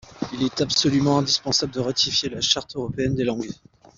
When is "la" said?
2.29-2.41